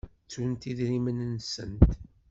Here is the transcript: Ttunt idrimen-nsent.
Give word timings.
Ttunt 0.23 0.63
idrimen-nsent. 0.71 1.83